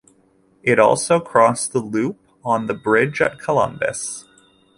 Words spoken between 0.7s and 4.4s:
also crossed the Loup on the bridge at Columbus.